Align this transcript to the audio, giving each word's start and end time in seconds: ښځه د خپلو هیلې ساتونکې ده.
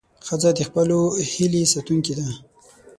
ښځه 0.27 0.49
د 0.57 0.59
خپلو 0.67 0.99
هیلې 1.31 1.63
ساتونکې 1.73 2.13
ده. 2.19 2.27